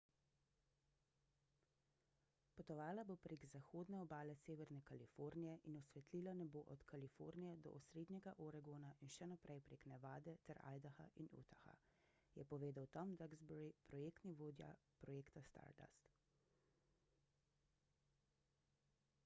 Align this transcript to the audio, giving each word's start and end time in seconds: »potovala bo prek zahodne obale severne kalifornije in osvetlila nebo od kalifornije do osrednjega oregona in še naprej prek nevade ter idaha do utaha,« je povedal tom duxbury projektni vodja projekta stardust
»potovala 2.59 3.01
bo 3.09 3.15
prek 3.25 3.43
zahodne 3.55 3.97
obale 4.05 4.33
severne 4.43 4.79
kalifornije 4.91 5.51
in 5.71 5.77
osvetlila 5.81 6.33
nebo 6.39 6.63
od 6.75 6.85
kalifornije 6.93 7.59
do 7.67 7.73
osrednjega 7.81 8.33
oregona 8.47 8.93
in 9.07 9.11
še 9.17 9.27
naprej 9.35 9.61
prek 9.67 9.85
nevade 9.91 10.33
ter 10.47 10.61
idaha 10.79 11.05
do 11.19 11.27
utaha,« 11.43 11.75
je 12.39 12.45
povedal 12.55 12.89
tom 12.97 13.13
duxbury 13.23 13.69
projektni 13.91 14.33
vodja 14.41 14.71
projekta 15.05 15.45
stardust 15.51 16.09